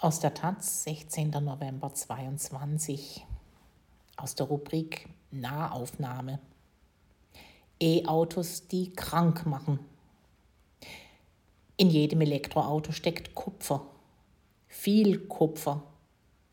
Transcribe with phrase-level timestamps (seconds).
[0.00, 1.30] Aus der Taz, 16.
[1.30, 3.26] November 22,
[4.16, 6.38] aus der Rubrik Nahaufnahme.
[7.80, 9.80] E-Autos, die krank machen.
[11.76, 13.86] In jedem Elektroauto steckt Kupfer.
[14.68, 15.82] Viel Kupfer.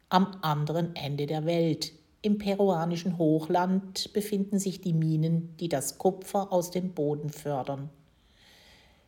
[0.09, 1.93] Am anderen Ende der Welt,
[2.23, 7.91] im peruanischen Hochland, befinden sich die Minen, die das Kupfer aus dem Boden fördern.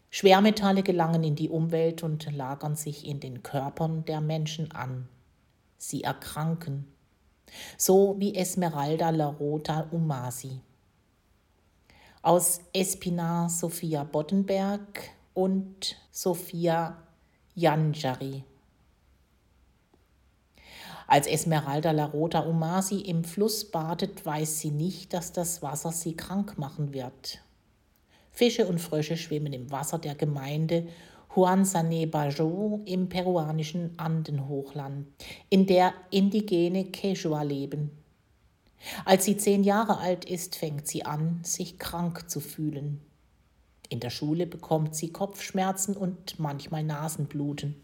[0.10, 5.07] Schwermetalle gelangen in die Umwelt und lagern sich in den Körpern der Menschen an.
[5.78, 6.88] Sie erkranken,
[7.78, 10.62] so wie Esmeralda Larota Umasi.
[12.21, 16.98] Aus Espinar Sophia Boddenberg und Sophia
[17.56, 18.43] Janjari.
[21.06, 26.57] Als Esmeralda Larota Umasi im Fluss badet, weiß sie nicht, dass das Wasser sie krank
[26.57, 27.42] machen wird.
[28.37, 30.87] Fische und Frösche schwimmen im Wasser der Gemeinde
[31.36, 35.08] Juan Sané Bajo im peruanischen Andenhochland,
[35.50, 37.89] in der indigene Quechua leben.
[39.06, 43.02] Als sie zehn Jahre alt ist, fängt sie an, sich krank zu fühlen.
[43.89, 47.75] In der Schule bekommt sie Kopfschmerzen und manchmal Nasenbluten.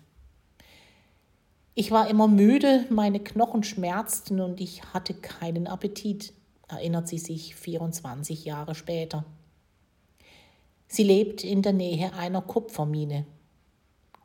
[1.73, 6.31] Ich war immer müde, meine Knochen schmerzten und ich hatte keinen Appetit,
[6.67, 9.25] erinnert sie sich 24 Jahre später.
[10.95, 13.25] Sie lebt in der Nähe einer Kupfermine.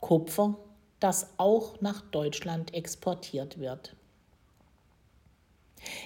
[0.00, 0.54] Kupfer,
[1.00, 3.96] das auch nach Deutschland exportiert wird.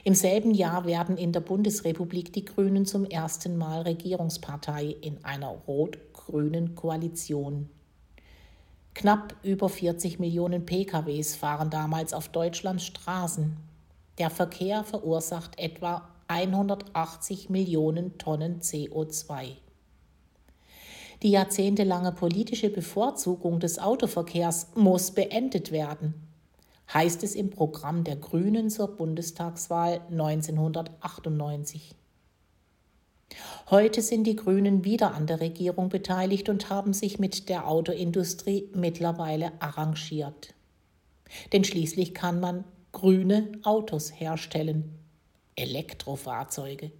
[0.05, 5.49] Im selben Jahr werden in der Bundesrepublik die Grünen zum ersten Mal Regierungspartei in einer
[5.49, 7.69] rot-grünen Koalition.
[8.95, 13.57] Knapp über 40 Millionen PKWs fahren damals auf Deutschlands Straßen.
[14.19, 19.57] Der Verkehr verursacht etwa 180 Millionen Tonnen CO2.
[21.23, 26.15] Die jahrzehntelange politische Bevorzugung des Autoverkehrs muss beendet werden,
[26.93, 31.95] heißt es im Programm der Grünen zur Bundestagswahl 1998.
[33.71, 38.69] Heute sind die Grünen wieder an der Regierung beteiligt und haben sich mit der Autoindustrie
[38.75, 40.55] mittlerweile arrangiert.
[41.53, 44.99] Denn schließlich kann man grüne Autos herstellen,
[45.55, 46.91] Elektrofahrzeuge.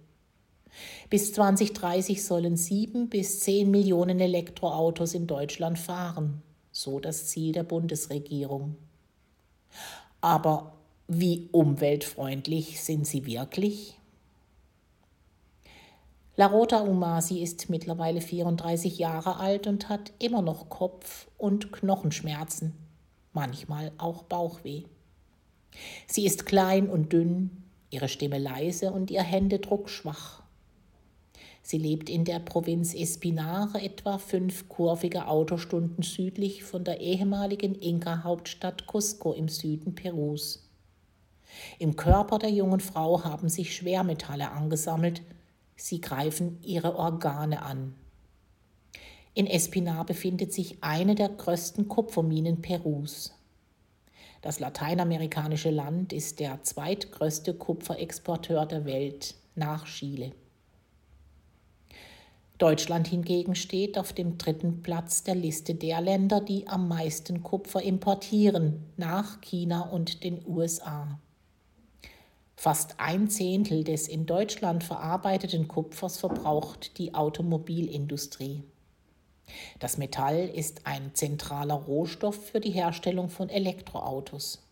[1.09, 6.41] Bis 2030 sollen sieben bis zehn Millionen Elektroautos in Deutschland fahren,
[6.71, 8.75] so das Ziel der Bundesregierung.
[10.21, 10.73] Aber
[11.07, 13.99] wie umweltfreundlich sind sie wirklich?
[16.35, 22.73] Larota Umasi ist mittlerweile 34 Jahre alt und hat immer noch Kopf- und Knochenschmerzen,
[23.33, 24.83] manchmal auch Bauchweh.
[26.07, 30.42] Sie ist klein und dünn, ihre Stimme leise und ihr Händedruck schwach.
[31.65, 38.85] Sie lebt in der Provinz Espinare, etwa fünf kurvige Autostunden südlich von der ehemaligen Inka-Hauptstadt
[38.85, 40.69] Cusco im Süden Perus.
[41.79, 45.21] Im Körper der jungen Frau haben sich Schwermetalle angesammelt.
[45.77, 47.95] Sie greifen ihre Organe an.
[49.33, 53.33] In Espinar befindet sich eine der größten Kupferminen Perus.
[54.41, 60.33] Das lateinamerikanische Land ist der zweitgrößte Kupferexporteur der Welt nach Chile.
[62.63, 67.81] Deutschland hingegen steht auf dem dritten Platz der Liste der Länder, die am meisten Kupfer
[67.81, 71.19] importieren, nach China und den USA.
[72.55, 78.63] Fast ein Zehntel des in Deutschland verarbeiteten Kupfers verbraucht die Automobilindustrie.
[79.79, 84.65] Das Metall ist ein zentraler Rohstoff für die Herstellung von Elektroautos.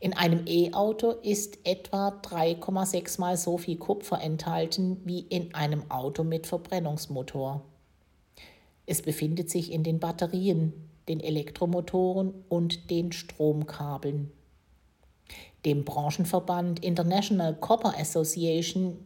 [0.00, 6.24] In einem E-Auto ist etwa 3,6 mal so viel Kupfer enthalten wie in einem Auto
[6.24, 7.62] mit Verbrennungsmotor.
[8.86, 10.72] Es befindet sich in den Batterien,
[11.08, 14.30] den Elektromotoren und den Stromkabeln.
[15.64, 18.98] Dem Branchenverband International Copper Association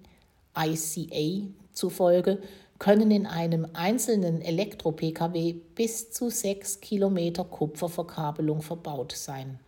[0.56, 2.41] ICA zufolge
[2.78, 9.59] können in einem einzelnen Elektro-Pkw bis zu 6 Kilometer Kupferverkabelung verbaut sein.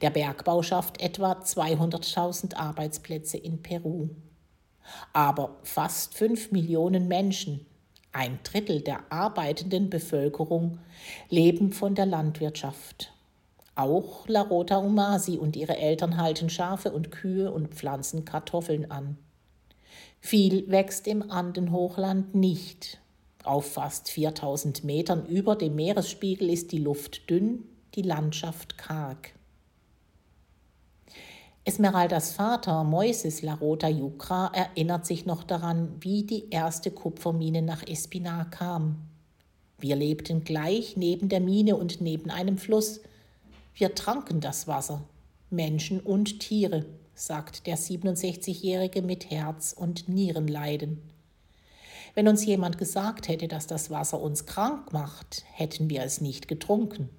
[0.00, 4.08] Der Bergbau schafft etwa 200.000 Arbeitsplätze in Peru.
[5.12, 7.66] Aber fast fünf Millionen Menschen,
[8.12, 10.78] ein Drittel der arbeitenden Bevölkerung,
[11.28, 13.12] leben von der Landwirtschaft.
[13.74, 19.18] Auch Larota Umasi und ihre Eltern halten Schafe und Kühe und pflanzen Kartoffeln an.
[20.20, 22.98] Viel wächst im Andenhochland nicht.
[23.44, 29.35] Auf fast 4000 Metern über dem Meeresspiegel ist die Luft dünn, die Landschaft karg.
[31.68, 38.48] Esmeraldas Vater Moises Larota Yucra erinnert sich noch daran, wie die erste Kupfermine nach Espinar
[38.50, 39.08] kam.
[39.76, 43.00] Wir lebten gleich neben der Mine und neben einem Fluss.
[43.74, 45.02] Wir tranken das Wasser,
[45.50, 46.86] Menschen und Tiere,
[47.16, 51.02] sagt der 67-Jährige mit Herz- und Nierenleiden.
[52.14, 56.46] Wenn uns jemand gesagt hätte, dass das Wasser uns krank macht, hätten wir es nicht
[56.46, 57.10] getrunken.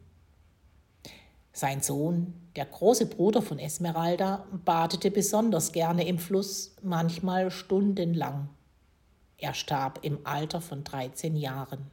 [1.57, 8.50] Sein Sohn, der große Bruder von Esmeralda, badete besonders gerne im Fluss, manchmal stundenlang.
[9.39, 11.88] Er starb im Alter von 13 Jahren.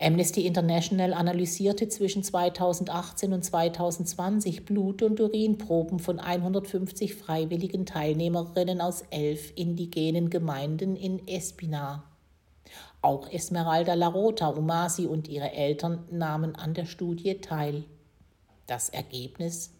[0.00, 9.04] Amnesty International analysierte zwischen 2018 und 2020 Blut- und Urinproben von 150 freiwilligen Teilnehmerinnen aus
[9.10, 12.02] elf indigenen Gemeinden in Espina.
[13.00, 17.84] Auch Esmeralda Larota Umasi und ihre Eltern nahmen an der Studie teil.
[18.66, 19.70] Das Ergebnis?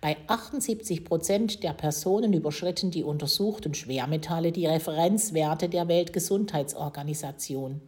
[0.00, 7.80] Bei 78 Prozent der Personen überschritten die untersuchten Schwermetalle die Referenzwerte der Weltgesundheitsorganisation.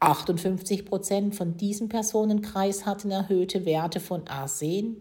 [0.00, 4.96] 58 Prozent von diesem Personenkreis hatten erhöhte Werte von Arsen,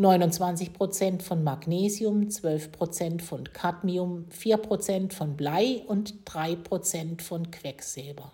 [0.00, 7.20] 29 Prozent von Magnesium, 12 Prozent von Cadmium, 4 Prozent von Blei und 3 Prozent
[7.20, 8.30] von Quecksilber.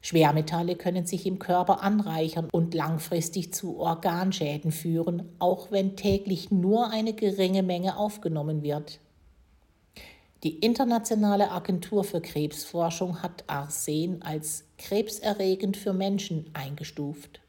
[0.00, 6.90] Schwermetalle können sich im Körper anreichern und langfristig zu Organschäden führen, auch wenn täglich nur
[6.90, 9.00] eine geringe Menge aufgenommen wird.
[10.44, 17.41] Die Internationale Agentur für Krebsforschung hat Arsen als krebserregend für Menschen eingestuft.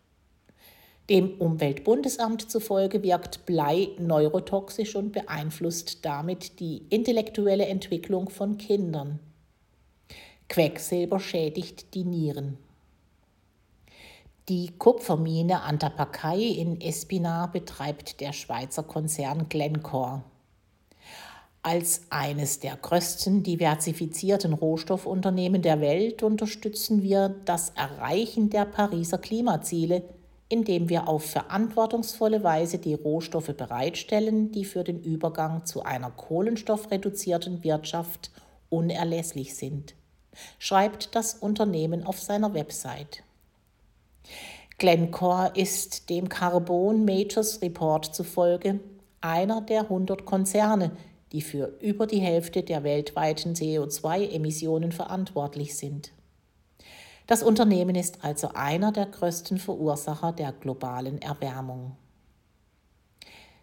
[1.09, 9.19] Dem Umweltbundesamt zufolge wirkt Blei neurotoxisch und beeinflusst damit die intellektuelle Entwicklung von Kindern.
[10.47, 12.57] Quecksilber schädigt die Nieren.
[14.49, 20.23] Die Kupfermine Antapaccay in Espinar betreibt der Schweizer Konzern Glencore.
[21.63, 30.03] Als eines der größten diversifizierten Rohstoffunternehmen der Welt unterstützen wir das Erreichen der Pariser Klimaziele,
[30.53, 37.63] indem wir auf verantwortungsvolle Weise die Rohstoffe bereitstellen, die für den Übergang zu einer kohlenstoffreduzierten
[37.63, 38.29] Wirtschaft
[38.69, 39.95] unerlässlich sind,
[40.59, 43.23] schreibt das Unternehmen auf seiner Website.
[44.77, 48.79] Glencore ist dem Carbon Majors Report zufolge
[49.21, 50.91] einer der 100 Konzerne,
[51.31, 56.11] die für über die Hälfte der weltweiten CO2-Emissionen verantwortlich sind.
[57.25, 61.95] Das Unternehmen ist also einer der größten Verursacher der globalen Erwärmung.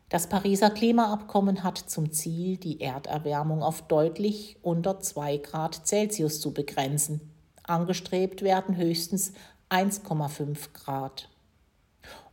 [0.08, 6.52] Das Pariser Klimaabkommen hat zum Ziel, die Erderwärmung auf deutlich unter 2 Grad Celsius zu
[6.52, 7.20] begrenzen.
[7.62, 9.32] Angestrebt werden höchstens
[9.68, 11.28] 1,5 Grad.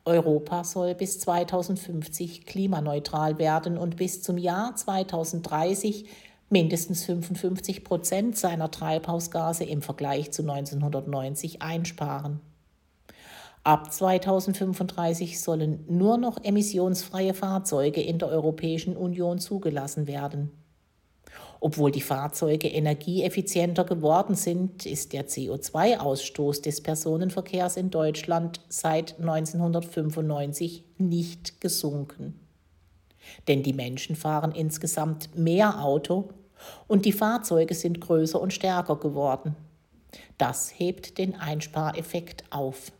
[0.05, 6.07] Europa soll bis 2050 klimaneutral werden und bis zum Jahr 2030
[6.49, 12.39] mindestens 55 Prozent seiner Treibhausgase im Vergleich zu 1990 einsparen.
[13.63, 20.51] Ab 2035 sollen nur noch emissionsfreie Fahrzeuge in der Europäischen Union zugelassen werden.
[21.59, 30.85] Obwohl die Fahrzeuge energieeffizienter geworden sind, ist der CO2-Ausstoß des Personenverkehrs in Deutschland seit 1995
[30.97, 32.46] nicht gesunken.
[33.47, 36.29] Denn die Menschen fahren insgesamt mehr Auto
[36.87, 39.55] und die Fahrzeuge sind größer und stärker geworden.
[40.37, 42.91] Das hebt den Einspareffekt auf.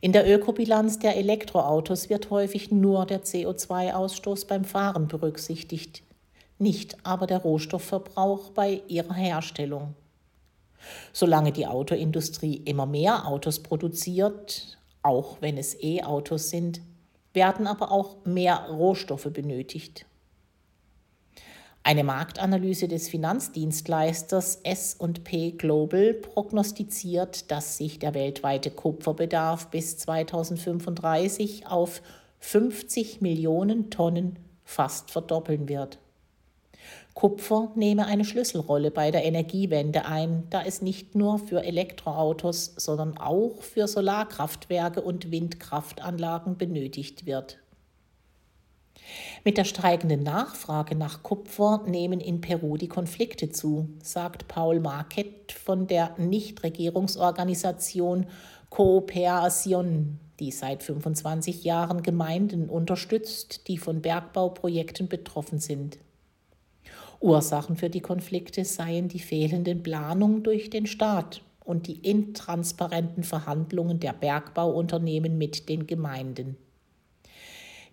[0.00, 6.02] In der Ökobilanz der Elektroautos wird häufig nur der CO2-Ausstoß beim Fahren berücksichtigt
[6.62, 9.94] nicht aber der Rohstoffverbrauch bei ihrer Herstellung.
[11.12, 16.80] Solange die Autoindustrie immer mehr Autos produziert, auch wenn es E-Autos sind,
[17.34, 20.06] werden aber auch mehr Rohstoffe benötigt.
[21.84, 32.00] Eine Marktanalyse des Finanzdienstleisters SP Global prognostiziert, dass sich der weltweite Kupferbedarf bis 2035 auf
[32.38, 35.98] 50 Millionen Tonnen fast verdoppeln wird.
[37.14, 43.18] Kupfer nehme eine Schlüsselrolle bei der Energiewende ein, da es nicht nur für Elektroautos, sondern
[43.18, 47.58] auch für Solarkraftwerke und Windkraftanlagen benötigt wird.
[49.44, 55.54] Mit der steigenden Nachfrage nach Kupfer nehmen in Peru die Konflikte zu, sagt Paul Marquette
[55.54, 58.26] von der Nichtregierungsorganisation
[58.70, 65.98] Cooperación, die seit 25 Jahren Gemeinden unterstützt, die von Bergbauprojekten betroffen sind.
[67.22, 74.00] Ursachen für die Konflikte seien die fehlenden Planungen durch den Staat und die intransparenten Verhandlungen
[74.00, 76.56] der Bergbauunternehmen mit den Gemeinden.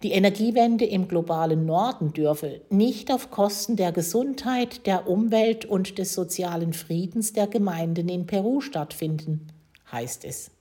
[0.01, 6.13] Die Energiewende im globalen Norden dürfe nicht auf Kosten der Gesundheit, der Umwelt und des
[6.13, 9.47] sozialen Friedens der Gemeinden in Peru stattfinden,
[9.91, 10.51] heißt es.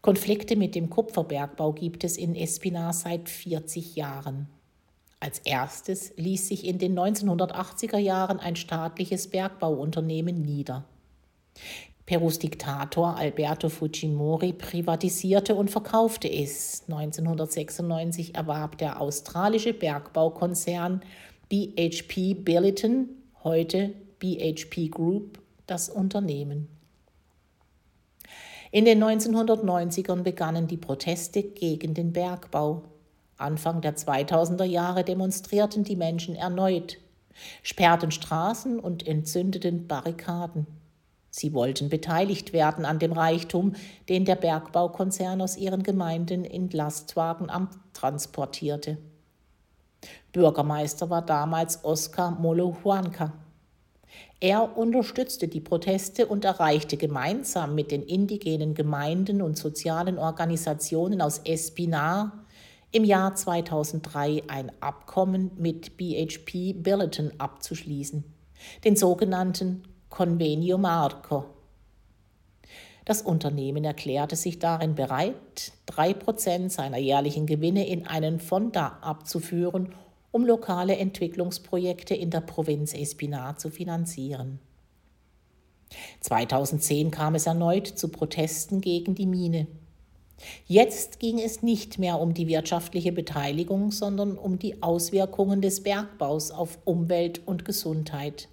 [0.00, 4.48] Konflikte mit dem Kupferbergbau gibt es in Espinar seit 40 Jahren.
[5.24, 10.84] Als erstes ließ sich in den 1980er Jahren ein staatliches Bergbauunternehmen nieder.
[12.04, 16.82] Perus Diktator Alberto Fujimori privatisierte und verkaufte es.
[16.88, 21.00] 1996 erwarb der australische Bergbaukonzern
[21.48, 23.08] BHP Billiton,
[23.42, 26.68] heute BHP Group, das Unternehmen.
[28.70, 32.82] In den 1990ern begannen die Proteste gegen den Bergbau.
[33.36, 36.98] Anfang der 2000er Jahre demonstrierten die Menschen erneut,
[37.62, 40.66] sperrten Straßen und entzündeten Barrikaden.
[41.30, 43.72] Sie wollten beteiligt werden an dem Reichtum,
[44.08, 47.48] den der Bergbaukonzern aus ihren Gemeinden in Lastwagen
[47.92, 48.98] transportierte.
[50.32, 53.32] Bürgermeister war damals Oscar Molo Huanca.
[54.38, 61.38] Er unterstützte die Proteste und erreichte gemeinsam mit den indigenen Gemeinden und sozialen Organisationen aus
[61.38, 62.43] Espinar
[62.94, 68.22] im Jahr 2003 ein Abkommen mit BHP Billiton abzuschließen,
[68.84, 71.46] den sogenannten Convenio Marco.
[73.04, 79.92] Das Unternehmen erklärte sich darin bereit, drei Prozent seiner jährlichen Gewinne in einen Fonda abzuführen,
[80.30, 84.60] um lokale Entwicklungsprojekte in der Provinz Espinar zu finanzieren.
[86.20, 89.66] 2010 kam es erneut zu Protesten gegen die Mine.
[90.66, 96.50] Jetzt ging es nicht mehr um die wirtschaftliche Beteiligung, sondern um die Auswirkungen des Bergbaus
[96.50, 98.48] auf Umwelt und Gesundheit.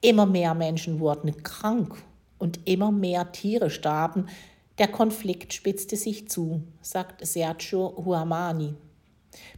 [0.00, 1.94] Immer mehr Menschen wurden krank
[2.38, 4.26] und immer mehr Tiere starben.
[4.78, 8.74] Der Konflikt spitzte sich zu, sagt Sergio Huamani,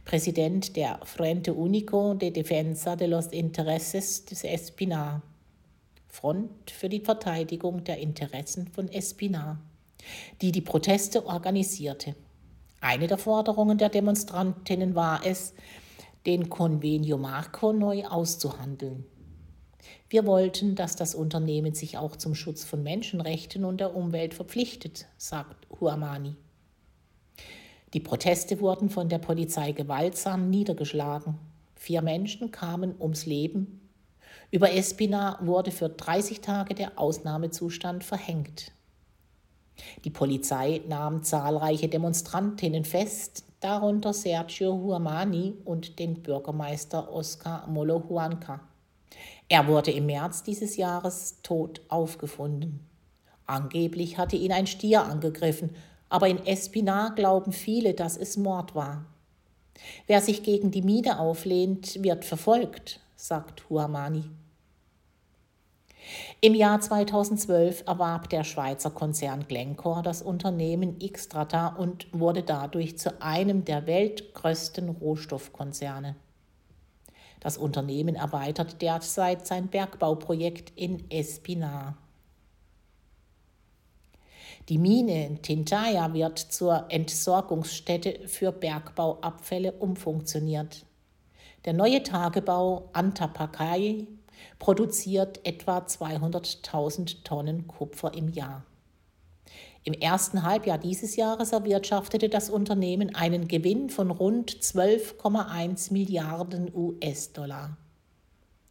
[0.03, 5.21] Präsident der Frente Único de Defensa de los Intereses des Espinar,
[6.07, 9.59] Front für die Verteidigung der Interessen von Espinar,
[10.41, 12.15] die die Proteste organisierte.
[12.79, 15.53] Eine der Forderungen der Demonstrantinnen war es,
[16.25, 19.05] den Convenio Marco neu auszuhandeln.
[20.09, 25.07] Wir wollten, dass das Unternehmen sich auch zum Schutz von Menschenrechten und der Umwelt verpflichtet,
[25.17, 26.35] sagt Huamani.
[27.93, 31.37] Die Proteste wurden von der Polizei gewaltsam niedergeschlagen.
[31.75, 33.89] Vier Menschen kamen ums Leben.
[34.49, 38.71] Über Espina wurde für 30 Tage der Ausnahmezustand verhängt.
[40.03, 48.61] Die Polizei nahm zahlreiche Demonstrantinnen fest, darunter Sergio Huamani und den Bürgermeister Oscar Molohuanca.
[49.49, 52.87] Er wurde im März dieses Jahres tot aufgefunden.
[53.45, 55.75] Angeblich hatte ihn ein Stier angegriffen,
[56.09, 59.05] aber in Espinar glauben viele, dass es Mord war.
[60.07, 64.23] Wer sich gegen die Mine auflehnt, wird verfolgt, sagt Huamani.
[66.41, 73.21] Im Jahr 2012 erwarb der Schweizer Konzern Glencore das Unternehmen Xtrata und wurde dadurch zu
[73.21, 76.15] einem der weltgrößten Rohstoffkonzerne.
[77.39, 81.97] Das Unternehmen erweitert derzeit sein Bergbauprojekt in Espinar.
[84.69, 90.85] Die Mine Tintaya wird zur Entsorgungsstätte für Bergbauabfälle umfunktioniert.
[91.65, 94.07] Der neue Tagebau Antapakai
[94.59, 98.63] produziert etwa 200.000 Tonnen Kupfer im Jahr.
[99.83, 107.77] Im ersten Halbjahr dieses Jahres erwirtschaftete das Unternehmen einen Gewinn von rund 12,1 Milliarden US-Dollar.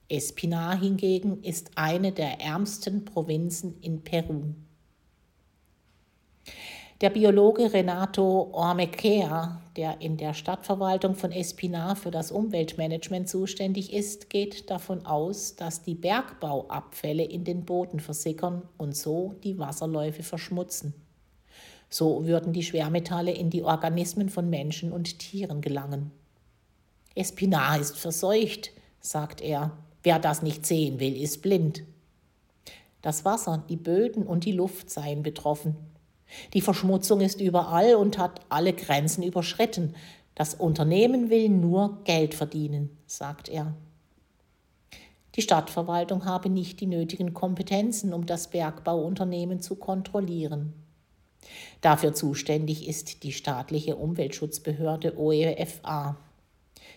[0.08, 4.54] Espinar hingegen ist eine der ärmsten Provinzen in Peru.
[7.00, 14.28] Der Biologe Renato Ormekea, der in der Stadtverwaltung von Espinar für das Umweltmanagement zuständig ist,
[14.28, 20.92] geht davon aus, dass die Bergbauabfälle in den Boden versickern und so die Wasserläufe verschmutzen.
[21.88, 26.10] So würden die Schwermetalle in die Organismen von Menschen und Tieren gelangen.
[27.14, 29.72] Espinar ist verseucht, sagt er.
[30.02, 31.82] Wer das nicht sehen will, ist blind.
[33.00, 35.76] Das Wasser, die Böden und die Luft seien betroffen.
[36.52, 39.94] Die Verschmutzung ist überall und hat alle Grenzen überschritten.
[40.34, 43.74] Das Unternehmen will nur Geld verdienen, sagt er.
[45.36, 50.72] Die Stadtverwaltung habe nicht die nötigen Kompetenzen, um das Bergbauunternehmen zu kontrollieren.
[51.80, 56.16] Dafür zuständig ist die staatliche Umweltschutzbehörde OEFA.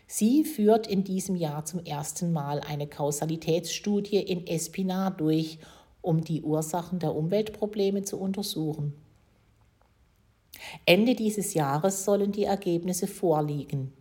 [0.08, 5.60] Sie führt in diesem Jahr zum ersten Mal eine Kausalitätsstudie in Espinar durch,
[6.02, 8.94] um die Ursachen der Umweltprobleme zu untersuchen.
[10.86, 13.94] Ende dieses Jahres sollen die Ergebnisse vorliegen.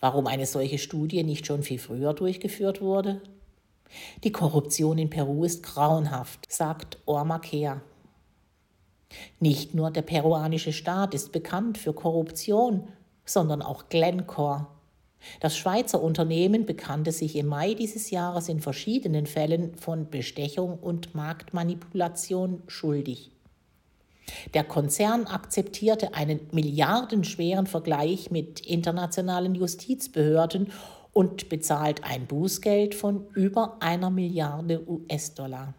[0.00, 3.20] Warum eine solche Studie nicht schon viel früher durchgeführt wurde?
[4.22, 7.80] Die Korruption in Peru ist grauenhaft, sagt Orma Kea.
[9.40, 12.88] Nicht nur der peruanische Staat ist bekannt für Korruption,
[13.24, 14.68] sondern auch Glencore.
[15.40, 21.14] Das Schweizer Unternehmen bekannte sich im Mai dieses Jahres in verschiedenen Fällen von Bestechung und
[21.14, 23.32] Marktmanipulation schuldig.
[24.54, 30.72] Der Konzern akzeptierte einen milliardenschweren Vergleich mit internationalen Justizbehörden
[31.12, 35.74] und bezahlt ein Bußgeld von über einer Milliarde US-Dollar.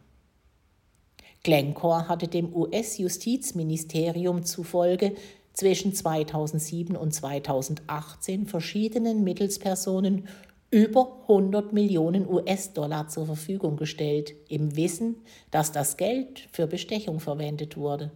[1.44, 5.16] Glencore hatte dem US-Justizministerium zufolge
[5.54, 10.28] zwischen 2007 und 2018 verschiedenen Mittelspersonen
[10.70, 15.18] über 100 Millionen US-Dollar zur Verfügung gestellt, im Wissen,
[15.52, 18.12] dass das Geld für Bestechung verwendet wurde.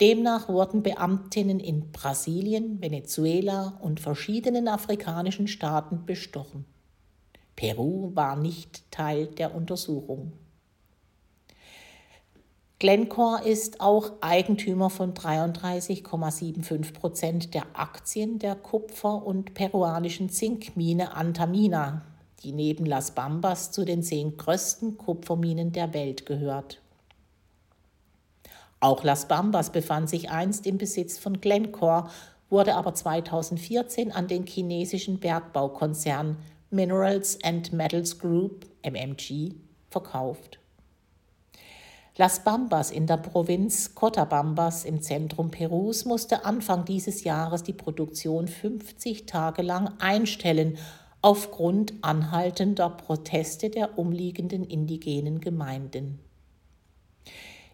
[0.00, 6.64] Demnach wurden Beamtinnen in Brasilien, Venezuela und verschiedenen afrikanischen Staaten bestochen.
[7.54, 10.32] Peru war nicht Teil der Untersuchung.
[12.78, 22.06] Glencore ist auch Eigentümer von 33,75 Prozent der Aktien der Kupfer- und peruanischen Zinkmine Antamina,
[22.42, 26.80] die neben Las Bambas zu den zehn größten Kupferminen der Welt gehört.
[28.80, 32.08] Auch Las Bambas befand sich einst im Besitz von Glencore,
[32.48, 36.38] wurde aber 2014 an den chinesischen Bergbaukonzern
[36.70, 39.54] Minerals and Metals Group MMG
[39.90, 40.58] verkauft.
[42.16, 48.48] Las Bambas in der Provinz Cotabambas im Zentrum Perus musste Anfang dieses Jahres die Produktion
[48.48, 50.78] 50 Tage lang einstellen
[51.22, 56.18] aufgrund anhaltender Proteste der umliegenden indigenen Gemeinden.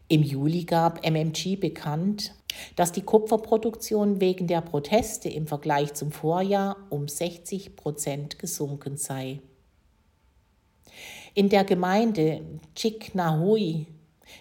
[0.09, 2.35] Im Juli gab MMG bekannt,
[2.77, 9.41] dass die Kupferproduktion wegen der Proteste im Vergleich zum Vorjahr um 60 Prozent gesunken sei.
[11.35, 12.41] In der Gemeinde
[12.75, 13.87] Chiknahui,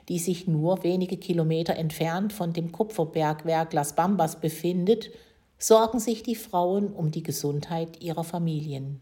[0.08, 5.10] die sich nur wenige Kilometer entfernt von dem Kupferbergwerk Las Bambas befindet,
[5.58, 9.02] sorgen sich die Frauen um die Gesundheit ihrer Familien.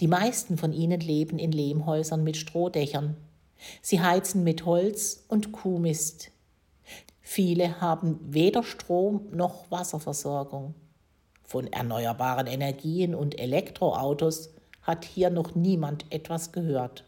[0.00, 3.16] Die meisten von ihnen leben in Lehmhäusern mit Strohdächern.
[3.82, 6.30] Sie heizen mit Holz und Kuhmist.
[7.20, 10.74] Viele haben weder Strom noch Wasserversorgung.
[11.42, 14.50] Von erneuerbaren Energien und Elektroautos
[14.82, 17.04] hat hier noch niemand etwas gehört.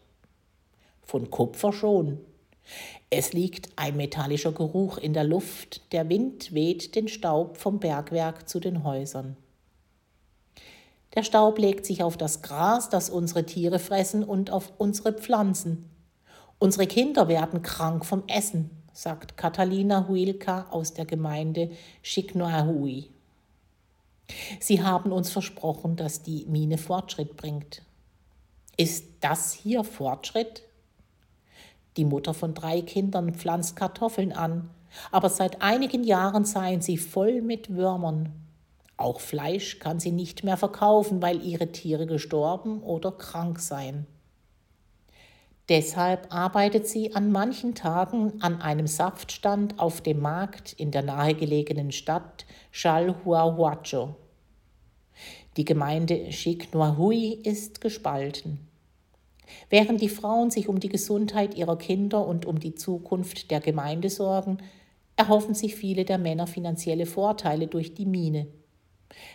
[1.03, 2.19] Von Kupfer schon.
[3.09, 8.49] Es liegt ein metallischer Geruch in der Luft, der Wind weht den Staub vom Bergwerk
[8.49, 9.37] zu den Häusern.
[11.15, 15.89] Der Staub legt sich auf das Gras, das unsere Tiere fressen, und auf unsere Pflanzen.
[16.59, 21.69] Unsere Kinder werden krank vom Essen, sagt Catalina Huilka aus der Gemeinde
[22.01, 23.11] Chiknoahui.
[24.59, 27.83] Sie haben uns versprochen, dass die Mine Fortschritt bringt.
[28.75, 30.63] Ist das hier Fortschritt?
[31.95, 34.71] Die Mutter von drei Kindern pflanzt Kartoffeln an,
[35.11, 38.33] aber seit einigen Jahren seien sie voll mit Würmern.
[38.97, 44.07] Auch Fleisch kann sie nicht mehr verkaufen, weil ihre Tiere gestorben oder krank seien.
[45.69, 51.91] Deshalb arbeitet sie an manchen Tagen an einem Saftstand auf dem Markt in der nahegelegenen
[51.91, 54.15] Stadt Chalhuahuacho.
[55.57, 58.59] Die Gemeinde Chiknoahui ist gespalten.
[59.69, 64.09] Während die Frauen sich um die Gesundheit ihrer Kinder und um die Zukunft der Gemeinde
[64.09, 64.59] sorgen,
[65.17, 68.47] erhoffen sich viele der Männer finanzielle Vorteile durch die Mine.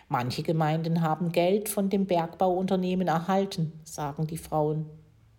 [0.09, 4.87] Manche Gemeinden haben Geld von dem Bergbauunternehmen erhalten, sagen die Frauen.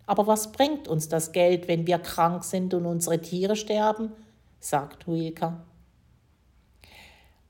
[0.06, 4.12] Aber was bringt uns das Geld, wenn wir krank sind und unsere Tiere sterben?
[4.60, 5.62] sagt Huilka.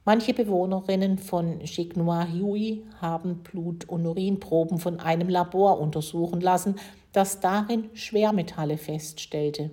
[0.04, 6.76] Manche Bewohnerinnen von Chiknoahui haben Blut- und Urinproben von einem Labor untersuchen lassen,
[7.12, 9.70] das darin Schwermetalle feststellte.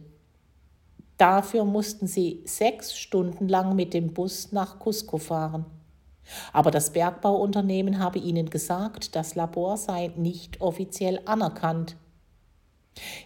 [1.18, 5.66] Dafür mussten sie sechs Stunden lang mit dem Bus nach Cusco fahren.
[6.54, 11.98] Aber das Bergbauunternehmen habe ihnen gesagt, das Labor sei nicht offiziell anerkannt.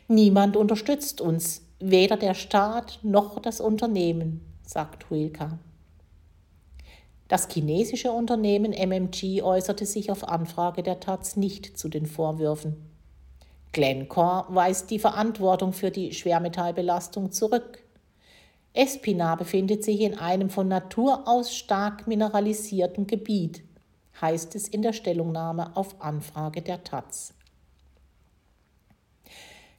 [0.08, 5.60] Niemand unterstützt uns, weder der Staat noch das Unternehmen, sagt Huilka.
[7.28, 12.76] Das chinesische Unternehmen MMG äußerte sich auf Anfrage der Taz nicht zu den Vorwürfen.
[13.72, 17.84] Glencore weist die Verantwortung für die Schwermetallbelastung zurück.
[18.74, 23.64] Espina befindet sich in einem von Natur aus stark mineralisierten Gebiet,
[24.22, 27.35] heißt es in der Stellungnahme auf Anfrage der Taz.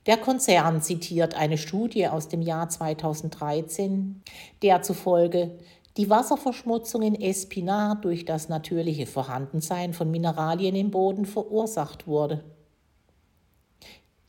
[0.07, 4.23] Der Konzern zitiert eine Studie aus dem Jahr 2013,
[4.62, 5.59] der zufolge
[5.97, 12.45] die Wasserverschmutzung in Espinar durch das natürliche Vorhandensein von Mineralien im Boden verursacht wurde.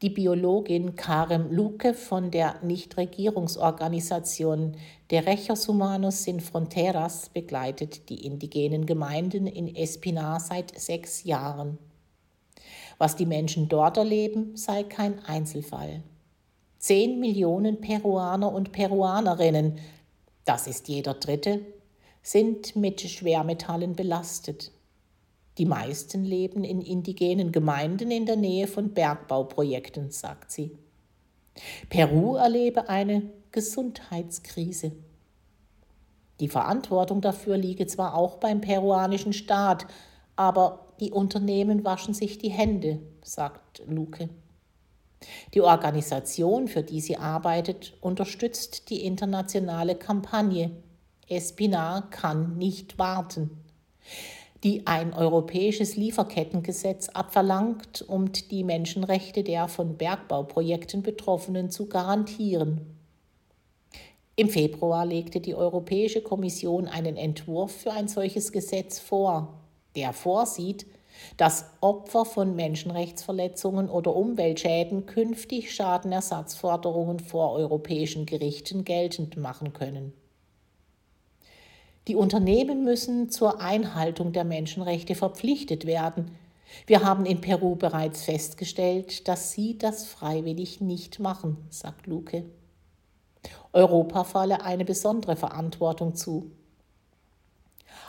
[0.01, 4.77] Die Biologin Karem Luke von der Nichtregierungsorganisation
[5.11, 11.77] Derechos Humanos Sin Fronteras begleitet die indigenen Gemeinden in Espinar seit sechs Jahren.
[12.97, 16.01] Was die Menschen dort erleben, sei kein Einzelfall.
[16.79, 19.79] Zehn Millionen Peruaner und Peruanerinnen,
[20.45, 21.61] das ist jeder Dritte,
[22.21, 24.71] sind mit Schwermetallen belastet.
[25.57, 30.77] Die meisten leben in indigenen Gemeinden in der Nähe von Bergbauprojekten, sagt sie.
[31.89, 34.91] Peru erlebe eine Gesundheitskrise.
[36.39, 39.87] Die Verantwortung dafür liege zwar auch beim peruanischen Staat,
[40.35, 44.29] aber die Unternehmen waschen sich die Hände, sagt Luke.
[45.53, 50.71] Die Organisation, für die sie arbeitet, unterstützt die internationale Kampagne
[51.29, 53.49] Espinar kann nicht warten,
[54.63, 62.97] die ein europäisches Lieferkettengesetz abverlangt, um die Menschenrechte der von Bergbauprojekten Betroffenen zu garantieren.
[64.37, 69.56] Im Februar legte die Europäische Kommission einen Entwurf für ein solches Gesetz vor
[69.97, 70.85] der vorsieht,
[71.35, 80.13] dass Opfer von Menschenrechtsverletzungen oder Umweltschäden künftig Schadenersatzforderungen vor europäischen Gerichten geltend machen können.
[82.07, 86.31] Die Unternehmen müssen zur Einhaltung der Menschenrechte verpflichtet werden.
[86.85, 92.45] Wir haben in Peru bereits festgestellt, dass sie das freiwillig nicht machen, sagt Luke.
[93.73, 96.51] Europa falle eine besondere Verantwortung zu.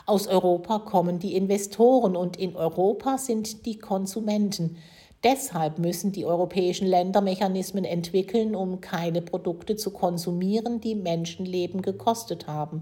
[0.09, 4.77] Aus Europa kommen die Investoren und in Europa sind die Konsumenten.
[5.23, 12.47] Deshalb müssen die europäischen Länder Mechanismen entwickeln, um keine Produkte zu konsumieren, die Menschenleben gekostet
[12.47, 12.81] haben.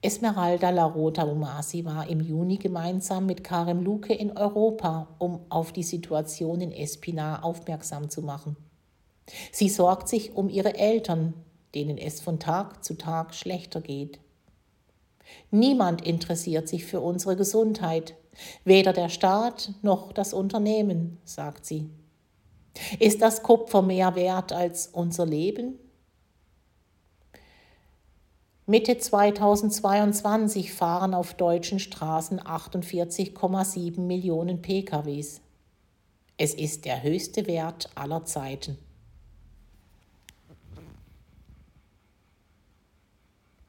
[0.00, 5.82] Esmeralda Larota Umasi war im Juni gemeinsam mit Karem Luke in Europa, um auf die
[5.82, 8.56] Situation in Espinar aufmerksam zu machen.
[9.50, 11.34] Sie sorgt sich um ihre Eltern,
[11.74, 14.20] denen es von Tag zu Tag schlechter geht.
[15.50, 18.14] Niemand interessiert sich für unsere Gesundheit,
[18.64, 21.88] weder der Staat noch das Unternehmen, sagt sie.
[22.98, 25.78] Ist das Kupfer mehr wert als unser Leben?
[28.66, 35.42] Mitte 2022 fahren auf deutschen Straßen 48,7 Millionen PKWs.
[36.38, 38.78] Es ist der höchste Wert aller Zeiten.